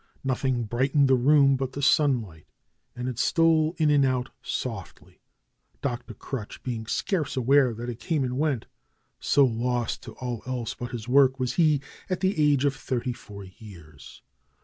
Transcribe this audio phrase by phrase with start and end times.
[0.23, 2.47] Nothing brightened the room but the sunlight,
[2.95, 5.21] and it stole in and out softly,
[5.83, 6.15] Dr.
[6.15, 8.65] Crutch being scarce aware that it came and went,
[9.19, 13.13] so lost to all else but his work was he, at the age of thirty
[13.13, 14.23] four years.